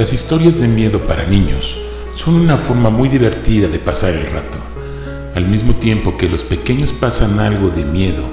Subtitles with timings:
[0.00, 1.78] Las historias de miedo para niños
[2.14, 4.56] son una forma muy divertida de pasar el rato,
[5.34, 8.24] al mismo tiempo que los pequeños pasan algo de miedo,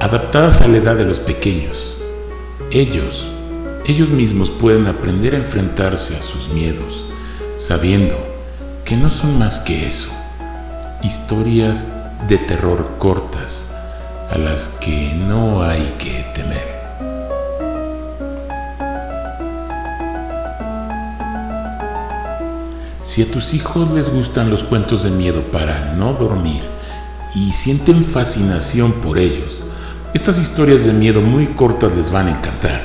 [0.00, 1.98] adaptadas a la edad de los pequeños.
[2.70, 3.28] Ellos,
[3.84, 7.08] ellos mismos pueden aprender a enfrentarse a sus miedos,
[7.58, 8.16] sabiendo
[8.86, 10.12] que no son más que eso,
[11.02, 11.90] historias
[12.26, 13.68] de terror cortas
[14.30, 16.73] a las que no hay que temer.
[23.04, 26.62] Si a tus hijos les gustan los cuentos de miedo para no dormir
[27.34, 29.62] y sienten fascinación por ellos,
[30.14, 32.80] estas historias de miedo muy cortas les van a encantar,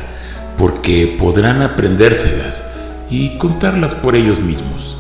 [0.57, 2.71] porque podrán aprendérselas
[3.09, 4.97] y contarlas por ellos mismos.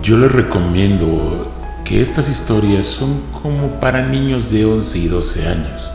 [0.00, 1.50] Yo les recomiendo
[1.84, 5.90] que estas historias son como para niños de 11 y 12 años,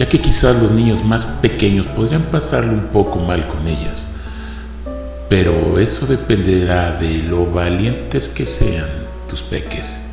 [0.00, 4.08] ya que quizás los niños más pequeños podrían pasarlo un poco mal con ellas
[5.30, 8.88] pero eso dependerá de lo valientes que sean
[9.28, 10.06] tus peques.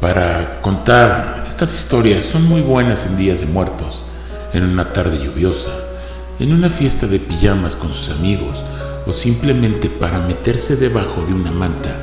[0.00, 4.02] Para contar estas historias son muy buenas en días de muertos,
[4.52, 5.70] en una tarde lluviosa,
[6.40, 8.64] en una fiesta de pijamas con sus amigos
[9.06, 11.96] o simplemente para meterse debajo de una manta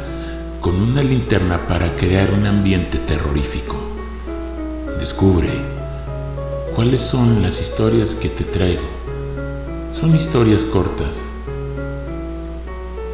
[0.62, 3.76] con una linterna para crear un ambiente terrorífico.
[5.00, 5.50] Descubre
[6.74, 9.01] cuáles son las historias que te traigo
[9.92, 11.34] son historias cortas,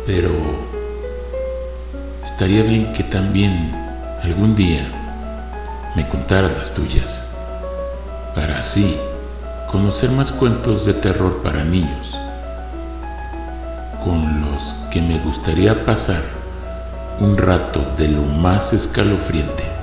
[0.05, 0.29] pero
[2.23, 3.73] estaría bien que también
[4.23, 4.85] algún día
[5.95, 7.29] me contaras las tuyas,
[8.35, 8.97] para así
[9.71, 12.15] conocer más cuentos de terror para niños,
[14.03, 16.21] con los que me gustaría pasar
[17.19, 19.76] un rato de lo más escalofriante.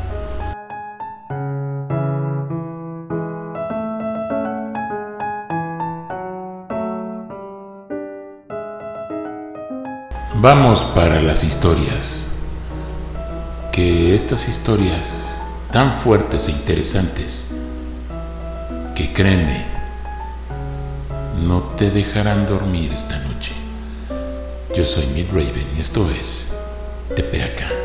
[10.45, 12.35] Vamos para las historias.
[13.73, 15.41] Que estas historias
[15.73, 17.47] tan fuertes e interesantes,
[18.95, 19.65] que créeme,
[21.47, 23.55] no te dejarán dormir esta noche.
[24.77, 26.53] Yo soy Mid Raven y esto es
[27.17, 27.84] TPAK.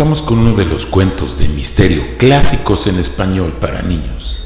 [0.00, 4.44] Comenzamos con uno de los cuentos de misterio clásicos en español para niños.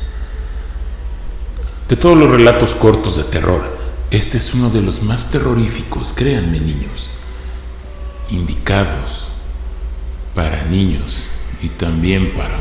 [1.89, 3.62] De todos los relatos cortos de terror,
[4.11, 7.11] este es uno de los más terroríficos, créanme niños,
[8.31, 9.29] indicados
[10.35, 11.29] para niños
[11.62, 12.59] y también para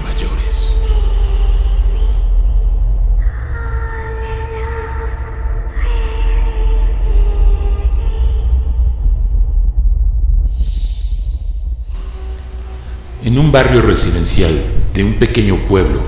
[13.34, 14.52] En un barrio residencial
[14.94, 16.00] de un pequeño pueblo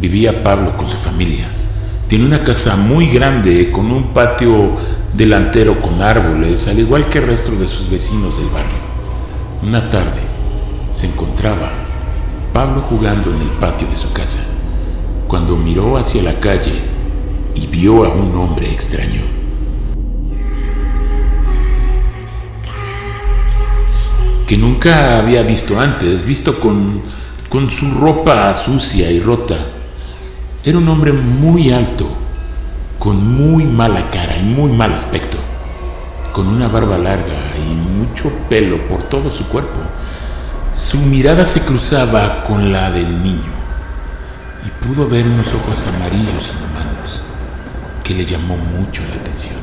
[0.00, 1.46] vivía Pablo con su familia.
[2.08, 4.76] Tiene una casa muy grande con un patio
[5.14, 8.76] delantero con árboles, al igual que el resto de sus vecinos del barrio.
[9.62, 10.20] Una tarde
[10.92, 11.70] se encontraba
[12.52, 14.40] Pablo jugando en el patio de su casa,
[15.26, 16.82] cuando miró hacia la calle
[17.54, 19.37] y vio a un hombre extraño.
[24.48, 27.02] Que nunca había visto antes, visto con,
[27.50, 29.54] con su ropa sucia y rota.
[30.64, 32.08] Era un hombre muy alto,
[32.98, 35.36] con muy mala cara y muy mal aspecto,
[36.32, 39.80] con una barba larga y mucho pelo por todo su cuerpo.
[40.74, 43.52] Su mirada se cruzaba con la del niño
[44.66, 47.22] y pudo ver unos ojos amarillos inhumanos
[48.02, 49.56] que le llamó mucho la atención.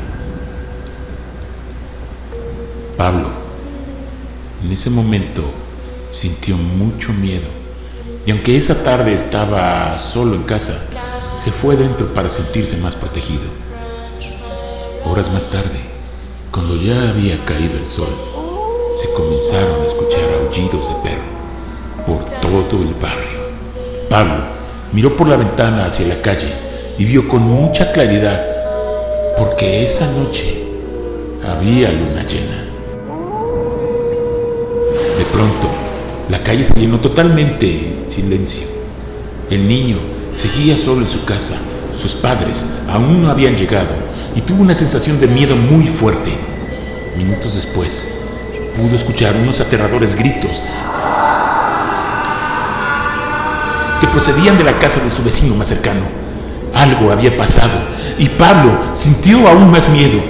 [2.96, 3.45] Pablo
[4.64, 5.44] en ese momento
[6.12, 7.48] sintió mucho miedo
[8.26, 10.80] y aunque esa tarde estaba solo en casa,
[11.34, 13.44] se fue dentro para sentirse más protegido.
[15.06, 15.80] Horas más tarde,
[16.52, 18.10] cuando ya había caído el sol,
[18.96, 21.36] se comenzaron a escuchar aullidos de perro
[22.08, 23.46] por todo el barrio.
[24.10, 24.44] Pablo
[24.92, 26.52] miró por la ventana hacia la calle
[26.98, 28.44] y vio con mucha claridad,
[29.38, 30.64] porque esa noche
[31.44, 32.65] había luna llena
[35.36, 35.68] pronto,
[36.30, 38.68] la calle se llenó totalmente en silencio.
[39.50, 39.98] El niño
[40.34, 41.56] seguía solo en su casa.
[41.98, 43.94] Sus padres aún no habían llegado
[44.34, 46.32] y tuvo una sensación de miedo muy fuerte.
[47.18, 48.14] Minutos después,
[48.78, 50.64] pudo escuchar unos aterradores gritos
[54.00, 56.08] que procedían de la casa de su vecino más cercano.
[56.74, 57.78] Algo había pasado
[58.18, 60.24] y Pablo sintió aún más miedo.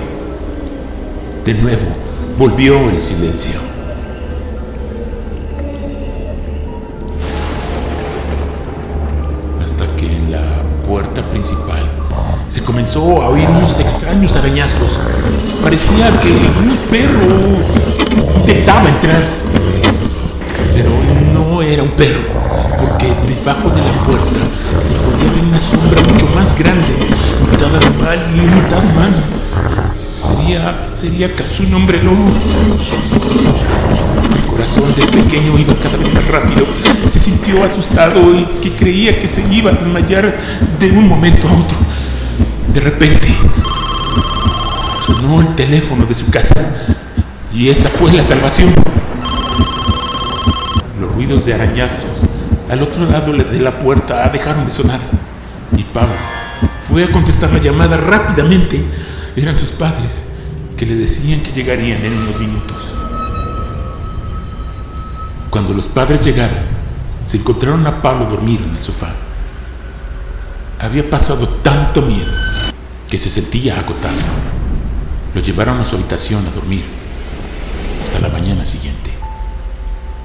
[1.46, 1.86] De nuevo,
[2.40, 3.65] volvió el silencio.
[12.66, 15.02] Comenzó a oír unos extraños arañazos.
[15.62, 17.60] Parecía que un perro
[18.40, 19.24] intentaba entrar.
[20.74, 20.90] Pero
[21.32, 22.20] no era un perro,
[22.78, 24.40] porque debajo de la puerta
[24.78, 26.92] se podía ver una sombra mucho más grande,
[27.50, 29.18] mitad animal y mitad humano.
[30.12, 32.32] Sería, sería acaso un hombre lobo.
[34.36, 36.66] El corazón del pequeño iba cada vez más rápido.
[37.08, 40.36] Se sintió asustado y que creía que se iba a desmayar
[40.80, 41.78] de un momento a otro.
[42.76, 43.30] De repente,
[45.02, 46.54] sonó el teléfono de su casa
[47.54, 48.76] y esa fue la salvación.
[51.00, 52.28] Los ruidos de arañazos
[52.70, 55.00] al otro lado de la puerta dejaron de sonar
[55.78, 56.18] y Pablo
[56.82, 58.84] fue a contestar la llamada rápidamente
[59.38, 60.32] eran sus padres
[60.76, 62.94] que le decían que llegarían en unos minutos.
[65.50, 66.60] Cuando los padres llegaron,
[67.26, 69.14] se encontraron a Pablo dormir en el sofá.
[70.82, 72.45] Había pasado tanto miedo
[73.10, 74.16] que se sentía agotado.
[75.34, 76.84] Lo llevaron a su habitación a dormir
[78.02, 79.12] hasta la mañana siguiente.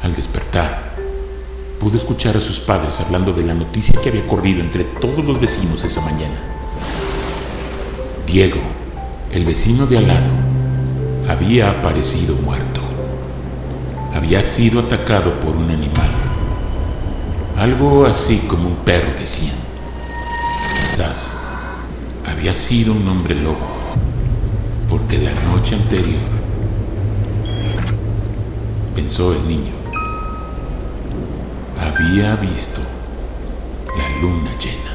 [0.02, 0.94] Al despertar,
[1.78, 5.40] pudo escuchar a sus padres hablando de la noticia que había corrido entre todos los
[5.40, 6.40] vecinos esa mañana.
[8.26, 8.80] Diego
[9.32, 10.30] el vecino de al lado
[11.28, 12.80] había aparecido muerto.
[14.12, 16.10] Había sido atacado por un animal.
[17.56, 19.56] Algo así como un perro, decían.
[20.80, 21.34] Quizás
[22.26, 23.56] había sido un hombre lobo,
[24.88, 26.20] porque la noche anterior,
[28.94, 29.72] pensó el niño,
[31.80, 32.80] había visto
[33.96, 34.89] la luna llena.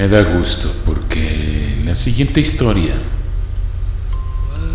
[0.00, 2.94] Me da gusto porque la siguiente historia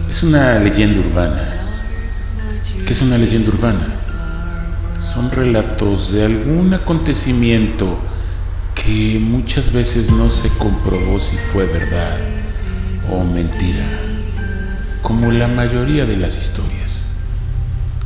[0.08, 1.65] es una leyenda urbana.
[2.86, 3.88] ¿Qué es una leyenda urbana?
[5.03, 7.98] Son relatos de algún acontecimiento
[8.75, 12.20] que muchas veces no se comprobó si fue verdad
[13.10, 13.84] o mentira,
[15.01, 17.08] como la mayoría de las historias.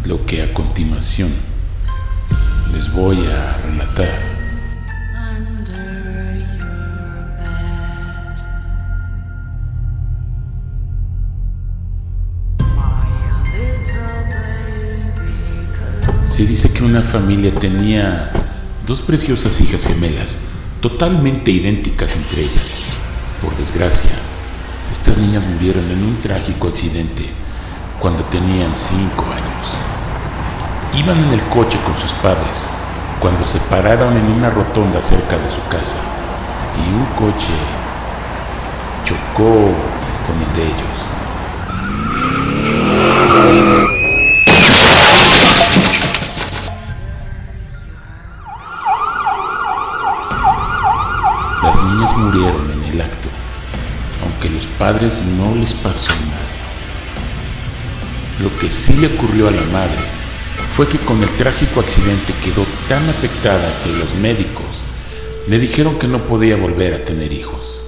[0.06, 1.34] Lo que a continuación
[2.72, 4.29] les voy a relatar.
[16.30, 18.32] Se dice que una familia tenía
[18.86, 20.38] dos preciosas hijas gemelas,
[20.80, 22.84] totalmente idénticas entre ellas.
[23.42, 24.12] Por desgracia,
[24.92, 27.26] estas niñas murieron en un trágico accidente
[28.00, 31.04] cuando tenían cinco años.
[31.04, 32.70] Iban en el coche con sus padres
[33.20, 35.98] cuando se pararon en una rotonda cerca de su casa
[36.86, 37.54] y un coche
[39.04, 39.74] chocó
[40.28, 41.19] con el de ellos.
[54.92, 56.50] No les pasó nada.
[58.42, 60.02] Lo que sí le ocurrió a la madre
[60.72, 64.82] fue que con el trágico accidente quedó tan afectada que los médicos
[65.48, 67.84] le dijeron que no podía volver a tener hijos.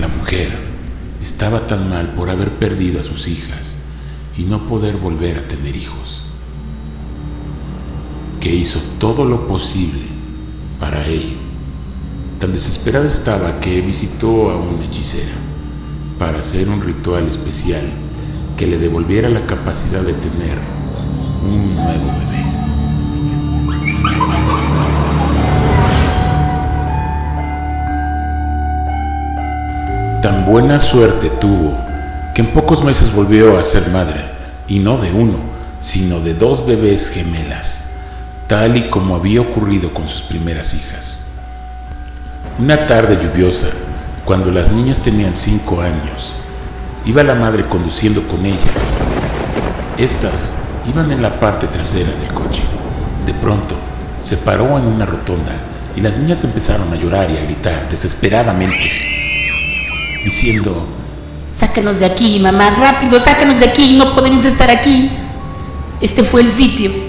[0.00, 0.58] La mujer
[1.22, 3.82] estaba tan mal por haber perdido a sus hijas
[4.36, 6.24] y no poder volver a tener hijos
[8.40, 10.15] que hizo todo lo posible
[10.80, 11.36] para ello.
[12.38, 15.32] Tan desesperada estaba que visitó a una hechicera
[16.18, 17.82] para hacer un ritual especial
[18.56, 20.58] que le devolviera la capacidad de tener
[21.42, 22.46] un nuevo bebé.
[30.22, 31.78] Tan buena suerte tuvo
[32.34, 34.20] que en pocos meses volvió a ser madre,
[34.68, 35.38] y no de uno,
[35.80, 37.85] sino de dos bebés gemelas
[38.46, 41.26] tal y como había ocurrido con sus primeras hijas.
[42.58, 43.68] Una tarde lluviosa,
[44.24, 46.36] cuando las niñas tenían cinco años,
[47.04, 48.92] iba la madre conduciendo con ellas.
[49.98, 50.56] Estas
[50.88, 52.62] iban en la parte trasera del coche.
[53.26, 53.74] De pronto,
[54.20, 55.52] se paró en una rotonda
[55.96, 58.90] y las niñas empezaron a llorar y a gritar desesperadamente,
[60.24, 60.86] diciendo,
[61.52, 65.10] Sácanos de aquí, mamá, rápido, sácanos de aquí, no podemos estar aquí.
[66.00, 67.05] Este fue el sitio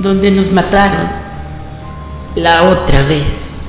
[0.00, 1.08] donde nos mataron
[2.34, 3.66] la otra vez.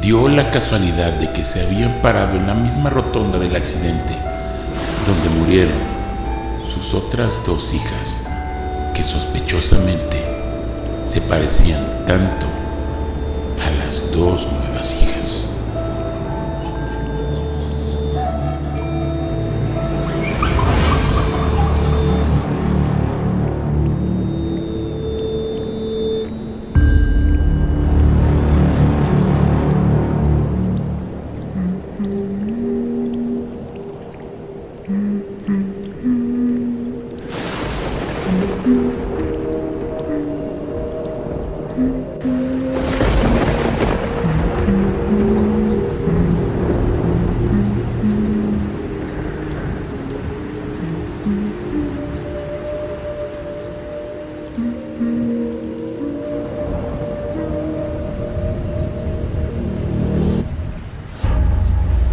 [0.00, 4.14] Dio la casualidad de que se habían parado en la misma rotonda del accidente
[5.06, 5.94] donde murieron
[6.66, 8.26] sus otras dos hijas,
[8.94, 10.16] que sospechosamente
[11.04, 12.46] se parecían tanto
[14.14, 15.43] dos nuevas hijas.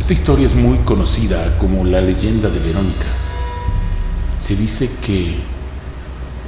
[0.01, 3.05] Esta historia es muy conocida como la leyenda de Verónica.
[4.39, 5.35] Se dice que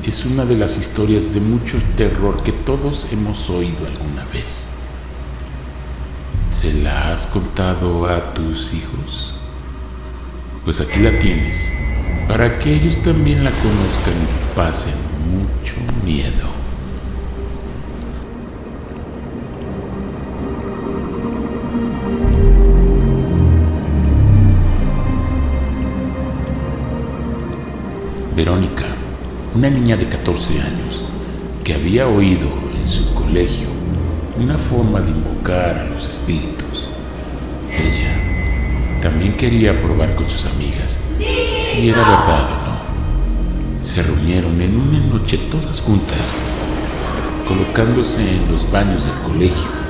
[0.04, 4.70] es una de las historias de mucho terror que todos hemos oído alguna vez.
[6.50, 9.36] ¿Se la has contado a tus hijos?
[10.66, 11.74] Pues aquí la tienes,
[12.28, 14.96] para que ellos también la conozcan y pasen
[15.30, 16.62] mucho miedo.
[28.44, 28.84] Verónica,
[29.56, 31.06] una niña de 14 años,
[31.64, 33.70] que había oído en su colegio
[34.38, 36.90] una forma de invocar a los espíritus.
[37.72, 41.06] Ella también quería probar con sus amigas
[41.56, 43.82] si era verdad o no.
[43.82, 46.42] Se reunieron en una noche todas juntas
[47.48, 49.83] colocándose en los baños del colegio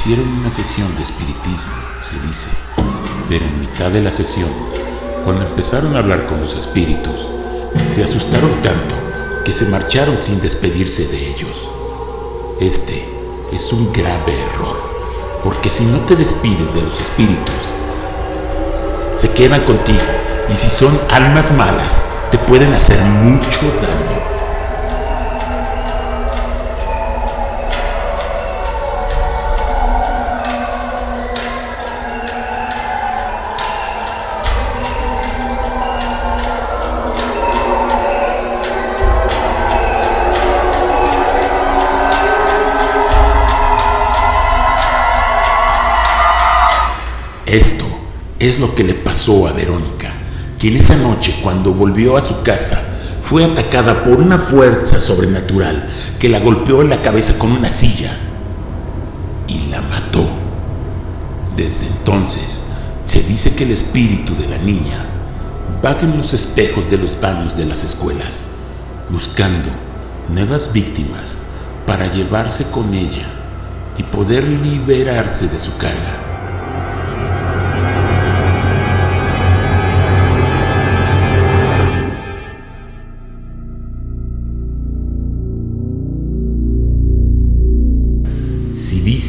[0.00, 2.48] hicieron una sesión de espiritismo, se dice,
[3.28, 4.48] pero en mitad de la sesión,
[5.26, 7.28] cuando empezaron a hablar con los espíritus,
[7.86, 8.94] se asustaron tanto
[9.44, 11.72] que se marcharon sin despedirse de ellos.
[12.62, 13.06] Este
[13.52, 14.78] es un grave error,
[15.44, 17.72] porque si no te despides de los espíritus,
[19.14, 20.00] se quedan contigo
[20.50, 24.19] y si son almas malas, te pueden hacer mucho daño.
[48.40, 50.10] Es lo que le pasó a Verónica,
[50.58, 52.82] quien esa noche cuando volvió a su casa
[53.22, 55.86] fue atacada por una fuerza sobrenatural
[56.18, 58.18] que la golpeó en la cabeza con una silla
[59.46, 60.26] y la mató.
[61.56, 62.62] Desde entonces
[63.04, 65.04] se dice que el espíritu de la niña
[65.82, 68.48] vaga en los espejos de los baños de las escuelas,
[69.10, 69.68] buscando
[70.30, 71.40] nuevas víctimas
[71.86, 73.26] para llevarse con ella
[73.98, 76.29] y poder liberarse de su carga.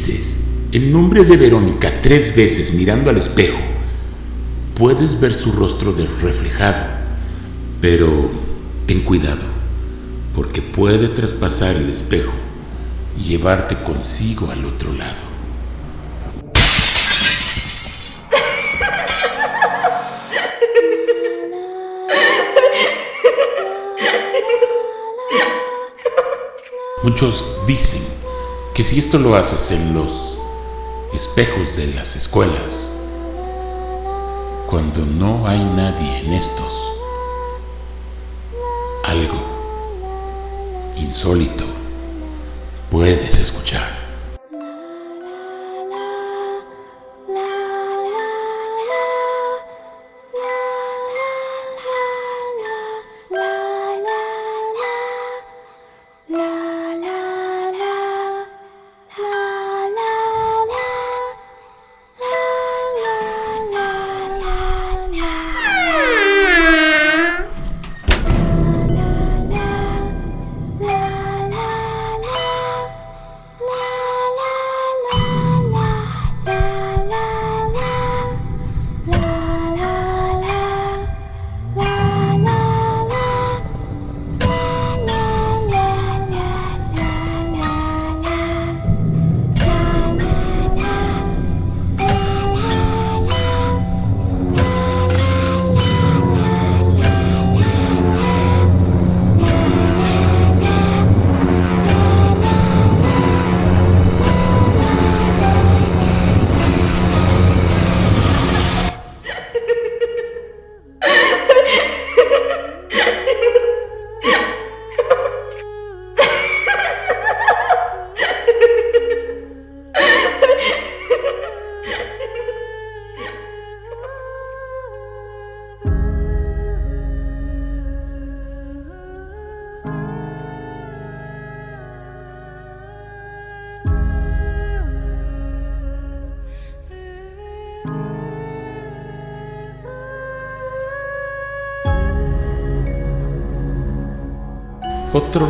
[0.06, 0.40] Dices
[0.72, 3.58] el nombre de Verónica tres veces mirando al espejo,
[4.74, 6.86] puedes ver su rostro reflejado,
[7.80, 8.30] pero
[8.86, 9.42] ten cuidado,
[10.34, 12.32] porque puede traspasar el espejo
[13.18, 15.32] y llevarte consigo al otro lado.
[27.04, 28.11] Muchos dicen
[28.74, 30.38] que si esto lo haces en los
[31.12, 32.92] espejos de las escuelas,
[34.68, 36.92] cuando no hay nadie en estos,
[39.04, 39.42] algo
[40.96, 41.64] insólito
[42.90, 44.01] puedes escuchar.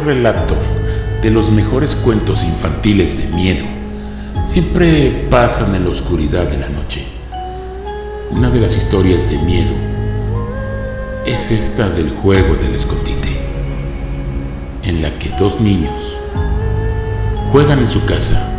[0.05, 0.57] Relato
[1.23, 3.65] de los mejores cuentos infantiles de miedo
[4.45, 7.07] siempre pasan en la oscuridad de la noche.
[8.33, 9.73] Una de las historias de miedo
[11.25, 13.41] es esta del juego del escondite,
[14.83, 16.17] en la que dos niños
[17.53, 18.51] juegan en su casa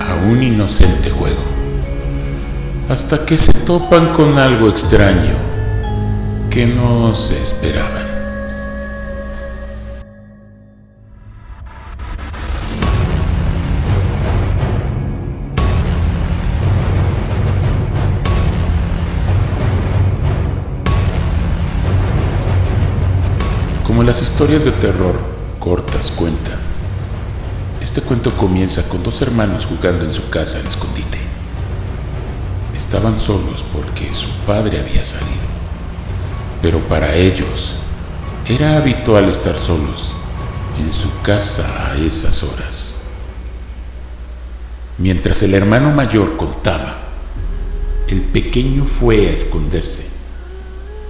[0.00, 1.44] a un inocente juego,
[2.88, 5.36] hasta que se topan con algo extraño
[6.50, 7.99] que no se esperaban.
[24.00, 25.14] Como las historias de terror
[25.58, 26.58] cortas cuentan,
[27.82, 31.18] este cuento comienza con dos hermanos jugando en su casa al escondite.
[32.74, 35.44] Estaban solos porque su padre había salido,
[36.62, 37.80] pero para ellos
[38.48, 40.14] era habitual estar solos
[40.78, 43.00] en su casa a esas horas.
[44.96, 47.00] Mientras el hermano mayor contaba,
[48.08, 50.08] el pequeño fue a esconderse.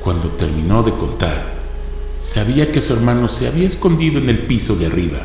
[0.03, 1.49] Cuando terminó de contar,
[2.20, 5.20] Sabía que su hermano se había escondido en el piso de arriba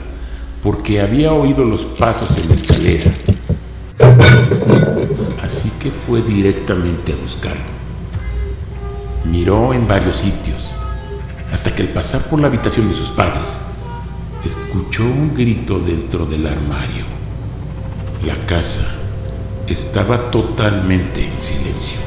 [0.64, 3.12] porque había oído los pasos en la escalera.
[5.44, 7.76] Así que fue directamente a buscarlo.
[9.26, 10.78] Miró en varios sitios
[11.52, 13.60] hasta que al pasar por la habitación de sus padres,
[14.44, 17.06] escuchó un grito dentro del armario.
[18.26, 18.96] La casa
[19.68, 22.00] estaba totalmente en silencio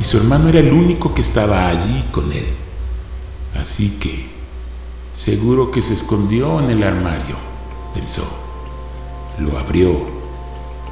[0.00, 2.46] y su hermano era el único que estaba allí con él.
[3.60, 4.26] Así que,
[5.12, 7.36] seguro que se escondió en el armario,
[7.92, 8.26] pensó.
[9.38, 10.06] Lo abrió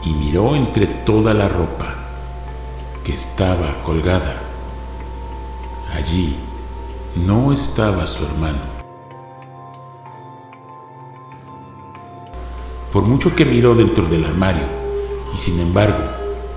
[0.05, 1.95] y miró entre toda la ropa
[3.03, 4.43] que estaba colgada.
[5.95, 6.37] Allí
[7.17, 8.61] no estaba su hermano.
[12.93, 14.67] Por mucho que miró dentro del armario,
[15.35, 16.05] y sin embargo,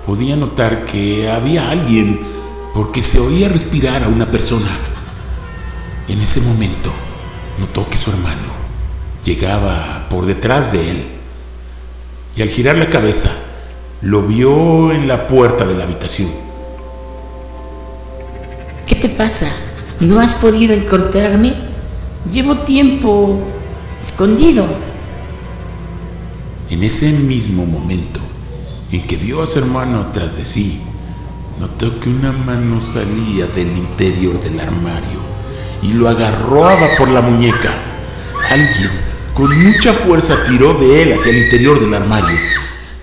[0.04, 2.20] podía notar que había alguien
[2.74, 4.91] porque se oía respirar a una persona.
[6.08, 6.92] En ese momento
[7.58, 8.52] notó que su hermano
[9.24, 11.06] llegaba por detrás de él
[12.36, 13.30] y al girar la cabeza
[14.00, 16.30] lo vio en la puerta de la habitación.
[18.86, 19.48] ¿Qué te pasa?
[20.00, 21.54] ¿No has podido encontrarme?
[22.32, 23.38] Llevo tiempo
[24.00, 24.66] escondido.
[26.70, 28.20] En ese mismo momento
[28.90, 30.80] en que vio a su hermano tras de sí,
[31.60, 35.31] notó que una mano salía del interior del armario
[35.82, 37.70] y lo agarraba por la muñeca.
[38.48, 38.90] Alguien
[39.34, 42.38] con mucha fuerza tiró de él hacia el interior del armario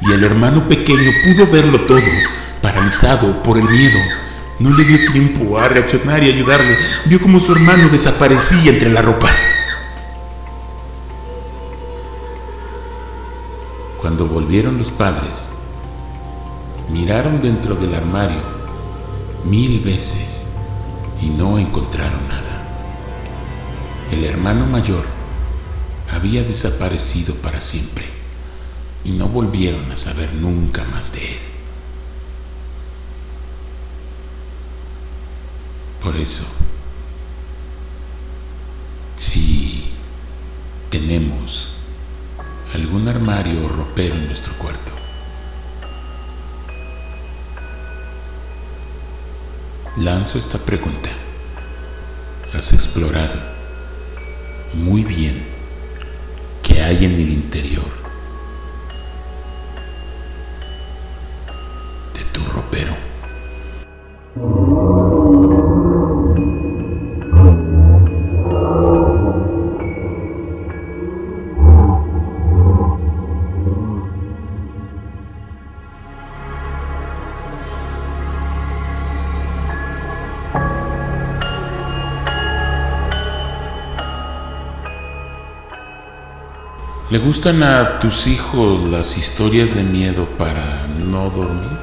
[0.01, 2.01] y el hermano pequeño pudo verlo todo,
[2.61, 3.99] paralizado por el miedo.
[4.59, 6.77] No le dio tiempo a reaccionar y ayudarle.
[7.05, 9.29] Vio como su hermano desaparecía entre la ropa.
[14.01, 15.49] Cuando volvieron los padres,
[16.89, 18.41] miraron dentro del armario
[19.45, 20.47] mil veces
[21.21, 22.58] y no encontraron nada.
[24.11, 25.05] El hermano mayor
[26.11, 28.05] había desaparecido para siempre
[29.03, 31.39] y no volvieron a saber nunca más de él.
[36.01, 36.45] Por eso,
[39.15, 39.91] si
[40.89, 41.73] tenemos
[42.73, 44.91] algún armario o ropero en nuestro cuarto,
[49.97, 51.09] lanzo esta pregunta.
[52.53, 53.58] ¿Has explorado
[54.73, 55.35] muy bien
[56.63, 57.98] que hay en el interior
[87.11, 91.75] ¿Le gustan a tus hijos las historias de miedo para no dormir?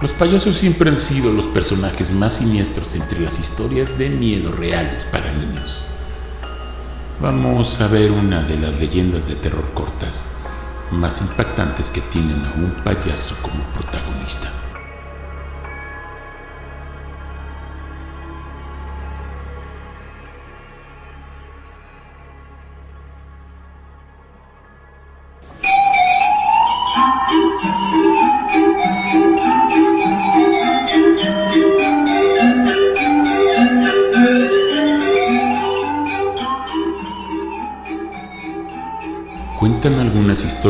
[0.00, 5.06] Los payasos siempre han sido los personajes más siniestros entre las historias de miedo reales
[5.06, 5.86] para niños.
[7.20, 10.28] Vamos a ver una de las leyendas de terror cortas
[10.92, 14.59] más impactantes que tienen a un payaso como protagonista.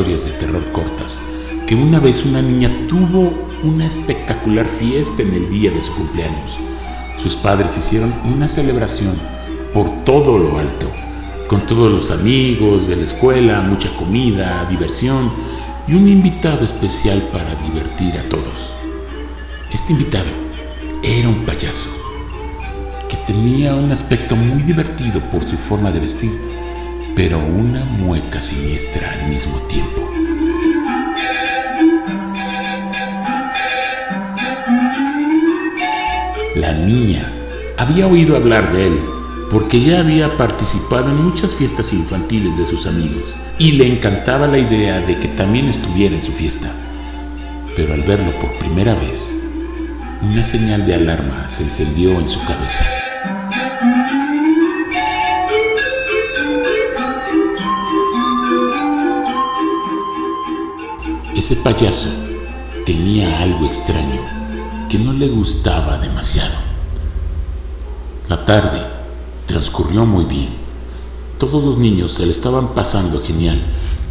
[0.00, 1.24] Historias de terror cortas
[1.66, 6.56] que una vez una niña tuvo una espectacular fiesta en el día de su cumpleaños.
[7.18, 9.14] Sus padres hicieron una celebración
[9.74, 10.90] por todo lo alto,
[11.48, 15.32] con todos los amigos de la escuela, mucha comida, diversión
[15.86, 18.76] y un invitado especial para divertir a todos.
[19.70, 20.30] Este invitado
[21.02, 21.90] era un payaso
[23.06, 26.32] que tenía un aspecto muy divertido por su forma de vestir,
[27.22, 30.10] pero una mueca siniestra al mismo tiempo.
[36.56, 37.30] La niña
[37.76, 38.98] había oído hablar de él
[39.50, 44.58] porque ya había participado en muchas fiestas infantiles de sus amigos y le encantaba la
[44.58, 46.72] idea de que también estuviera en su fiesta.
[47.76, 49.34] Pero al verlo por primera vez,
[50.22, 52.99] una señal de alarma se encendió en su cabeza.
[61.50, 62.10] Ese payaso
[62.86, 64.22] tenía algo extraño
[64.88, 66.54] que no le gustaba demasiado.
[68.28, 68.80] La tarde
[69.46, 70.50] transcurrió muy bien.
[71.38, 73.60] Todos los niños se le estaban pasando genial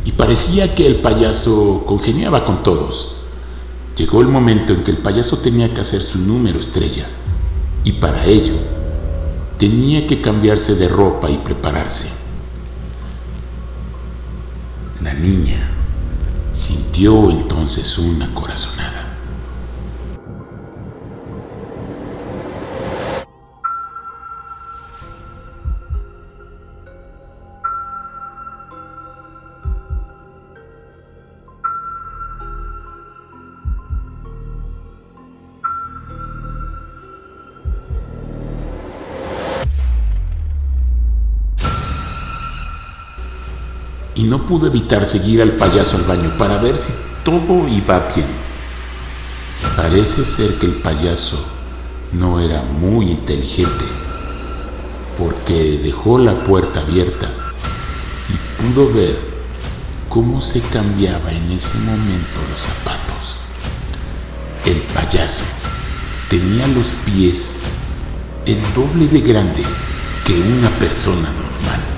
[0.04, 3.15] y parecía que el payaso congeniaba con todos.
[3.95, 7.08] Llegó el momento en que el payaso tenía que hacer su número estrella
[7.86, 8.56] y para ello
[9.58, 12.12] tenía que cambiarse de ropa y prepararse.
[15.02, 15.79] La niña
[16.52, 18.88] sintió entonces una corazonada.
[44.19, 46.91] Y no pudo evitar seguir al payaso al baño para ver si
[47.23, 48.27] todo iba bien.
[49.77, 51.41] Parece ser que el payaso
[52.12, 53.86] no era muy inteligente,
[55.17, 57.29] porque dejó la puerta abierta
[58.27, 59.17] y pudo ver
[60.10, 63.38] cómo se cambiaba en ese momento los zapatos.
[64.65, 65.45] El payaso
[66.27, 67.62] tenía los pies
[68.45, 69.63] el doble de grande
[70.25, 71.88] que una persona normal.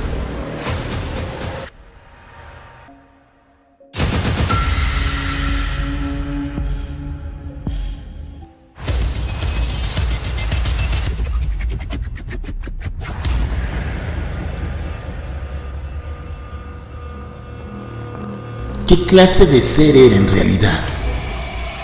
[19.11, 20.79] Clase de ser era en realidad?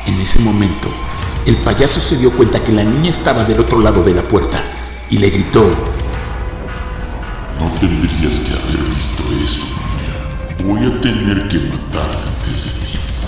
[0.06, 0.88] En ese momento,
[1.46, 4.64] el payaso se dio cuenta que la niña estaba del otro lado de la puerta
[5.10, 5.62] y le gritó,
[7.60, 10.16] No tendrías que haber visto eso, niña.
[10.64, 13.24] Voy a tener que matarte antes de tiempo.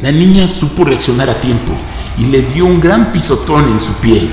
[0.00, 1.72] La niña supo reaccionar a tiempo
[2.18, 4.28] y le dio un gran pisotón en su pie,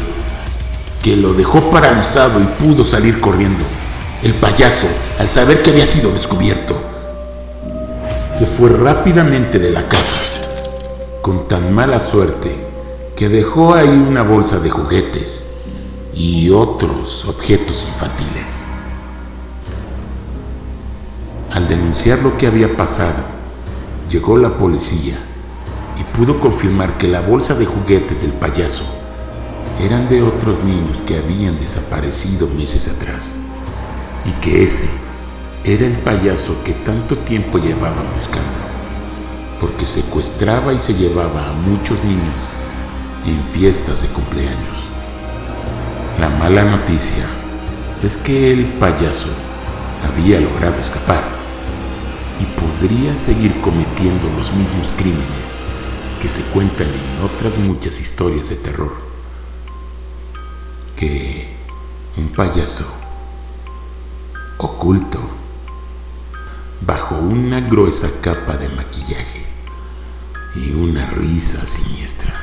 [1.03, 3.63] que lo dejó paralizado y pudo salir corriendo.
[4.23, 4.87] El payaso,
[5.19, 6.81] al saber que había sido descubierto,
[8.31, 10.15] se fue rápidamente de la casa,
[11.21, 12.49] con tan mala suerte
[13.17, 15.47] que dejó ahí una bolsa de juguetes
[16.15, 18.63] y otros objetos infantiles.
[21.51, 23.21] Al denunciar lo que había pasado,
[24.09, 25.17] llegó la policía
[25.99, 29.02] y pudo confirmar que la bolsa de juguetes del payaso
[29.81, 33.39] eran de otros niños que habían desaparecido meses atrás
[34.25, 34.89] y que ese
[35.65, 38.59] era el payaso que tanto tiempo llevaban buscando,
[39.59, 42.49] porque secuestraba y se llevaba a muchos niños
[43.25, 44.91] en fiestas de cumpleaños.
[46.19, 47.25] La mala noticia
[48.03, 49.29] es que el payaso
[50.03, 51.23] había logrado escapar
[52.39, 55.57] y podría seguir cometiendo los mismos crímenes
[56.19, 59.02] que se cuentan en otras muchas historias de terror.
[62.15, 62.93] Un payaso
[64.57, 65.19] oculto
[66.81, 69.45] bajo una gruesa capa de maquillaje
[70.55, 72.42] y una risa siniestra.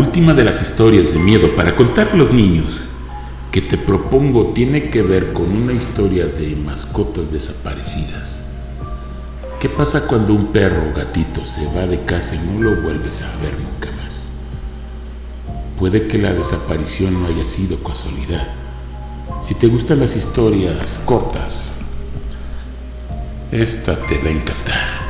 [0.00, 2.88] Última de las historias de miedo para contar a los niños
[3.52, 8.44] que te propongo tiene que ver con una historia de mascotas desaparecidas.
[9.60, 13.20] ¿Qué pasa cuando un perro o gatito se va de casa y no lo vuelves
[13.20, 14.30] a ver nunca más?
[15.78, 18.48] Puede que la desaparición no haya sido casualidad.
[19.42, 21.76] Si te gustan las historias cortas,
[23.52, 25.09] esta te va a encantar.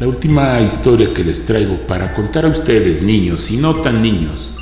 [0.00, 4.54] La última historia que les traigo para contar a ustedes, niños y no tan niños,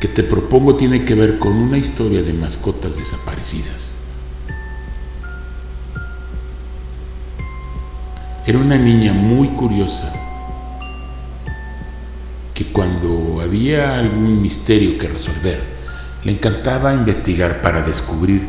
[0.00, 3.94] que te propongo tiene que ver con una historia de mascotas desaparecidas.
[8.46, 10.12] Era una niña muy curiosa
[12.54, 15.62] que cuando había algún misterio que resolver,
[16.24, 18.48] le encantaba investigar para descubrir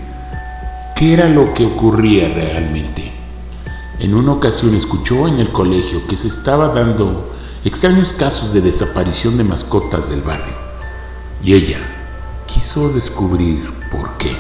[0.96, 3.07] qué era lo que ocurría realmente.
[4.00, 7.34] En una ocasión escuchó en el colegio que se estaba dando
[7.64, 10.56] extraños casos de desaparición de mascotas del barrio
[11.44, 11.80] y ella
[12.46, 13.60] quiso descubrir
[13.92, 14.36] por qué.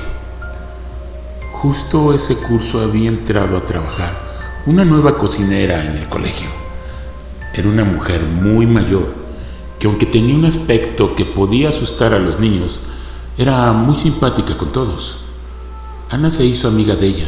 [1.54, 6.50] Justo ese curso había entrado a trabajar una nueva cocinera en el colegio.
[7.56, 9.08] Era una mujer muy mayor
[9.80, 12.82] que aunque tenía un aspecto que podía asustar a los niños,
[13.38, 15.22] era muy simpática con todos.
[16.10, 17.28] Ana se hizo amiga de ella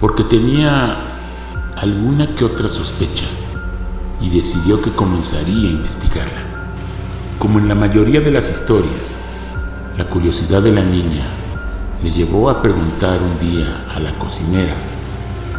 [0.00, 1.09] porque tenía
[1.80, 3.24] alguna que otra sospecha
[4.20, 6.42] y decidió que comenzaría a investigarla.
[7.38, 9.16] Como en la mayoría de las historias,
[9.96, 11.24] la curiosidad de la niña
[12.04, 14.74] le llevó a preguntar un día a la cocinera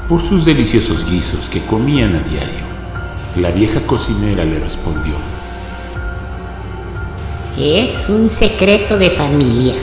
[0.08, 2.70] por sus deliciosos guisos que comían a diario.
[3.36, 5.16] La vieja cocinera le respondió,
[7.58, 9.74] Es un secreto de familia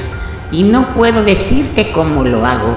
[0.53, 2.77] y no puedo decirte cómo lo hago,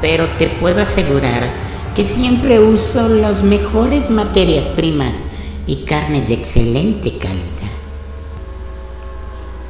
[0.00, 5.24] pero te puedo asegurar que siempre uso las mejores materias primas
[5.66, 7.42] y carne de excelente calidad.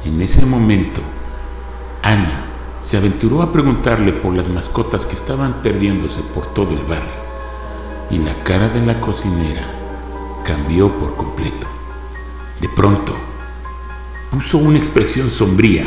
[0.05, 1.01] En ese momento,
[2.01, 2.45] Ana
[2.79, 7.23] se aventuró a preguntarle por las mascotas que estaban perdiéndose por todo el barrio
[8.09, 9.63] y la cara de la cocinera
[10.45, 11.67] cambió por completo.
[12.61, 13.13] De pronto,
[14.31, 15.85] puso una expresión sombría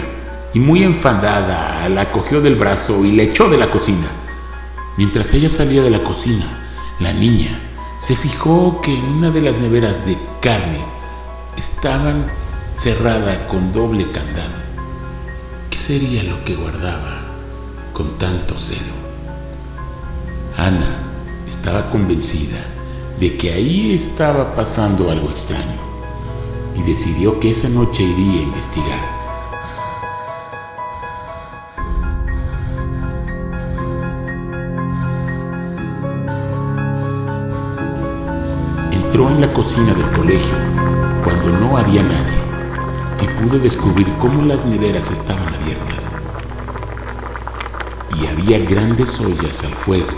[0.54, 4.25] y muy enfadada, la cogió del brazo y le echó de la cocina.
[4.96, 6.44] Mientras ella salía de la cocina,
[7.00, 7.60] la niña
[7.98, 10.80] se fijó que en una de las neveras de carne
[11.56, 14.56] estaban cerrada con doble candado.
[15.70, 17.26] ¿Qué sería lo que guardaba
[17.92, 18.94] con tanto celo?
[20.56, 20.86] Ana
[21.46, 22.58] estaba convencida
[23.20, 25.80] de que ahí estaba pasando algo extraño
[26.74, 29.15] y decidió que esa noche iría a investigar.
[39.06, 40.56] Entró en la cocina del colegio
[41.22, 42.38] cuando no había nadie
[43.22, 46.12] y pudo descubrir cómo las neveras estaban abiertas.
[48.20, 50.10] Y había grandes ollas al fuego,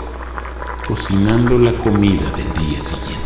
[0.87, 3.18] cocinando la comida del día siguiente.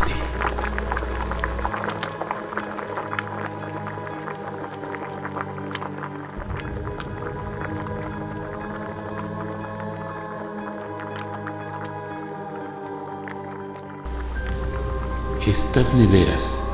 [15.54, 16.64] Estas neveras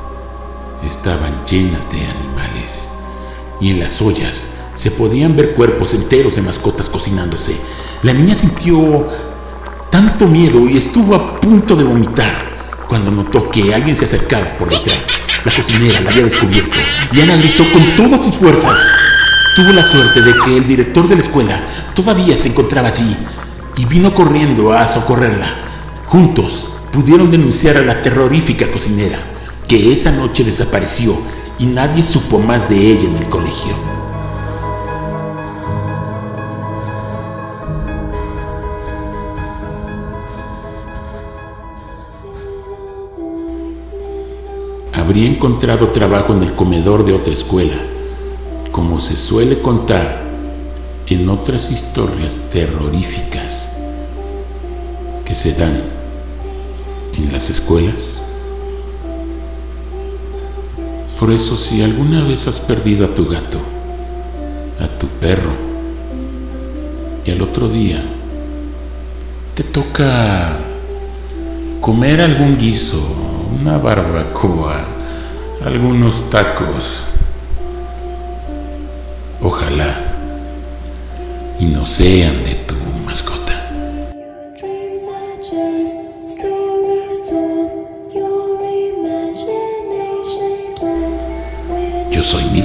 [0.83, 2.93] estaban llenas de animales
[3.59, 7.61] y en las ollas se podían ver cuerpos enteros de mascotas cocinándose.
[8.01, 9.07] La niña sintió
[9.91, 12.33] tanto miedo y estuvo a punto de vomitar
[12.87, 15.09] cuando notó que alguien se acercaba por detrás.
[15.45, 16.79] La cocinera la había descubierto
[17.11, 18.79] y Ana gritó con todas sus fuerzas.
[19.55, 21.61] Tuvo la suerte de que el director de la escuela
[21.93, 23.15] todavía se encontraba allí
[23.77, 25.45] y vino corriendo a socorrerla.
[26.07, 29.17] Juntos pudieron denunciar a la terrorífica cocinera,
[29.67, 31.17] que esa noche desapareció
[31.57, 33.73] y nadie supo más de ella en el colegio.
[44.93, 47.75] Habría encontrado trabajo en el comedor de otra escuela,
[48.71, 50.21] como se suele contar
[51.07, 53.73] en otras historias terroríficas
[55.25, 56.00] que se dan
[57.17, 58.21] en las escuelas.
[61.19, 63.59] Por eso si alguna vez has perdido a tu gato,
[64.79, 65.51] a tu perro,
[67.23, 68.01] y al otro día
[69.53, 70.57] te toca
[71.79, 72.99] comer algún guiso,
[73.59, 74.83] una barbacoa,
[75.63, 77.03] algunos tacos.
[79.43, 80.11] Ojalá
[81.59, 82.50] y no sean de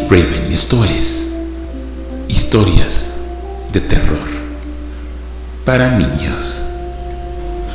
[0.09, 1.33] Raven esto es
[2.29, 3.11] Historias
[3.73, 4.29] de Terror
[5.65, 6.67] para niños.